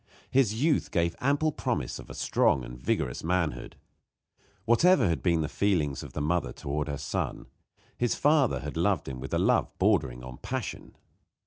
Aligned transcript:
His 0.31 0.55
youth 0.55 0.89
gave 0.89 1.15
ample 1.21 1.51
promise 1.51 1.99
of 1.99 2.09
a 2.09 2.15
strong 2.15 2.63
and 2.65 2.75
vigorous 2.75 3.23
manhood. 3.23 3.75
Whatever 4.65 5.03
may 5.03 5.09
have 5.11 5.21
been 5.21 5.41
the 5.41 5.47
feelings 5.47 6.01
of 6.01 6.13
the 6.13 6.21
mother 6.21 6.51
toward 6.51 6.87
her 6.87 6.97
son, 6.97 7.45
his 7.99 8.15
father 8.15 8.61
had 8.61 8.75
loved 8.77 9.07
him 9.07 9.19
with 9.19 9.31
a 9.31 9.37
love 9.37 9.69
bordering 9.77 10.23
on 10.23 10.37
passion. 10.39 10.95